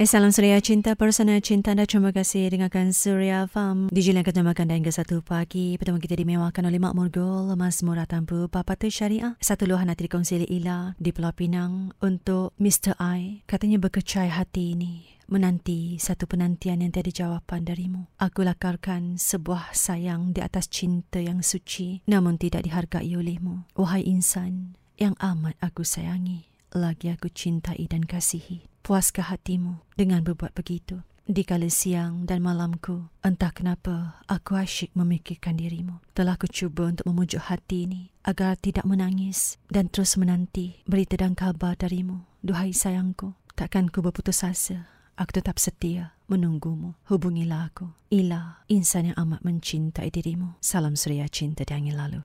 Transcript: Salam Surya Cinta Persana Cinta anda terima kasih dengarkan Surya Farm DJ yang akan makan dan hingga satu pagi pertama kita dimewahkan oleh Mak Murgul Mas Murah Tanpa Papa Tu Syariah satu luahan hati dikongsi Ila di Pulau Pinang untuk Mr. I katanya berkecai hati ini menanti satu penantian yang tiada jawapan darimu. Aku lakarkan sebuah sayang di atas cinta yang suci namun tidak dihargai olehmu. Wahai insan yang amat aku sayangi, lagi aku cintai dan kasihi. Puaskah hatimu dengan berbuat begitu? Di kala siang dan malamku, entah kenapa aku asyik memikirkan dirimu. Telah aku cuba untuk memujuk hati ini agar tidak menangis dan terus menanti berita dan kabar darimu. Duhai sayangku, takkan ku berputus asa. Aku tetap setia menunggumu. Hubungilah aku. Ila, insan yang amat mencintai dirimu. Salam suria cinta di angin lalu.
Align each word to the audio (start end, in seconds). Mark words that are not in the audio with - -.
Salam 0.00 0.32
Surya 0.32 0.56
Cinta 0.64 0.96
Persana 0.96 1.36
Cinta 1.44 1.76
anda 1.76 1.84
terima 1.84 2.08
kasih 2.08 2.48
dengarkan 2.48 2.96
Surya 2.96 3.44
Farm 3.44 3.92
DJ 3.92 4.16
yang 4.16 4.24
akan 4.24 4.48
makan 4.48 4.72
dan 4.72 4.80
hingga 4.80 4.96
satu 4.96 5.20
pagi 5.20 5.76
pertama 5.76 6.00
kita 6.00 6.16
dimewahkan 6.16 6.64
oleh 6.64 6.80
Mak 6.80 6.96
Murgul 6.96 7.52
Mas 7.52 7.84
Murah 7.84 8.08
Tanpa 8.08 8.48
Papa 8.48 8.80
Tu 8.80 8.88
Syariah 8.88 9.36
satu 9.44 9.68
luahan 9.68 9.92
hati 9.92 10.08
dikongsi 10.08 10.40
Ila 10.40 10.96
di 10.96 11.12
Pulau 11.12 11.36
Pinang 11.36 11.92
untuk 12.00 12.56
Mr. 12.56 12.96
I 12.96 13.44
katanya 13.44 13.76
berkecai 13.76 14.32
hati 14.32 14.72
ini 14.72 15.20
menanti 15.28 16.00
satu 16.00 16.24
penantian 16.24 16.80
yang 16.80 16.96
tiada 16.96 17.12
jawapan 17.12 17.68
darimu. 17.68 18.08
Aku 18.16 18.40
lakarkan 18.40 19.20
sebuah 19.20 19.76
sayang 19.76 20.32
di 20.32 20.40
atas 20.40 20.72
cinta 20.72 21.20
yang 21.20 21.44
suci 21.44 22.00
namun 22.08 22.40
tidak 22.40 22.64
dihargai 22.64 23.12
olehmu. 23.20 23.68
Wahai 23.76 24.08
insan 24.08 24.80
yang 24.96 25.12
amat 25.20 25.60
aku 25.60 25.84
sayangi, 25.84 26.48
lagi 26.72 27.12
aku 27.12 27.28
cintai 27.28 27.84
dan 27.84 28.08
kasihi. 28.08 28.69
Puaskah 28.90 29.30
hatimu 29.30 29.86
dengan 29.94 30.18
berbuat 30.26 30.50
begitu? 30.50 30.98
Di 31.22 31.46
kala 31.46 31.70
siang 31.70 32.26
dan 32.26 32.42
malamku, 32.42 33.06
entah 33.22 33.54
kenapa 33.54 34.18
aku 34.26 34.58
asyik 34.58 34.90
memikirkan 34.98 35.54
dirimu. 35.54 36.02
Telah 36.10 36.34
aku 36.34 36.50
cuba 36.50 36.90
untuk 36.90 37.06
memujuk 37.06 37.38
hati 37.38 37.86
ini 37.86 38.10
agar 38.26 38.58
tidak 38.58 38.82
menangis 38.82 39.62
dan 39.70 39.86
terus 39.86 40.18
menanti 40.18 40.82
berita 40.90 41.14
dan 41.14 41.38
kabar 41.38 41.78
darimu. 41.78 42.26
Duhai 42.42 42.74
sayangku, 42.74 43.38
takkan 43.54 43.86
ku 43.94 44.02
berputus 44.02 44.42
asa. 44.42 44.90
Aku 45.14 45.38
tetap 45.38 45.62
setia 45.62 46.18
menunggumu. 46.26 46.98
Hubungilah 47.06 47.70
aku. 47.70 47.94
Ila, 48.10 48.66
insan 48.66 49.14
yang 49.14 49.16
amat 49.22 49.46
mencintai 49.46 50.10
dirimu. 50.10 50.58
Salam 50.58 50.98
suria 50.98 51.30
cinta 51.30 51.62
di 51.62 51.70
angin 51.78 51.94
lalu. 51.94 52.18